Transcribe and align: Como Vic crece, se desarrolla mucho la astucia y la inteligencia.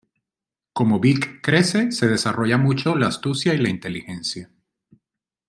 Como 0.73 0.99
Vic 0.99 1.41
crece, 1.43 1.91
se 1.91 2.07
desarrolla 2.07 2.57
mucho 2.57 2.95
la 2.95 3.05
astucia 3.05 3.53
y 3.53 3.59
la 3.59 3.69
inteligencia. 3.69 4.49